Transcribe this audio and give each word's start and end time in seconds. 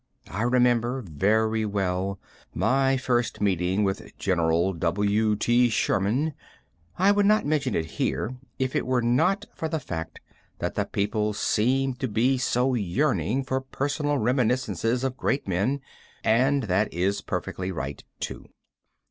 I 0.31 0.41
remember 0.41 1.03
very 1.03 1.63
well 1.63 2.19
my 2.55 2.97
first 2.97 3.39
meeting 3.39 3.83
with 3.83 4.17
General 4.17 4.73
W.T. 4.73 5.69
Sherman. 5.69 6.33
I 6.97 7.11
would 7.11 7.27
not 7.27 7.45
mention 7.45 7.75
it 7.75 7.85
here 7.85 8.35
if 8.57 8.75
it 8.75 8.87
were 8.87 9.03
not 9.03 9.45
for 9.53 9.69
the 9.69 9.79
fact 9.79 10.19
that 10.57 10.73
the 10.73 10.85
people 10.85 11.33
seem 11.33 11.95
so 11.99 12.07
be 12.71 12.81
yearning 12.81 13.43
for 13.43 13.61
personal 13.61 14.17
reminiscences 14.17 15.03
of 15.03 15.17
great 15.17 15.47
men, 15.47 15.81
and 16.23 16.63
that 16.63 16.91
is 16.91 17.21
perfectly 17.21 17.71
right, 17.71 18.03
too. 18.19 18.49